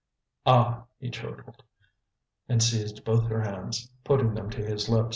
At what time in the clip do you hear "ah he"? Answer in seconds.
0.47-1.11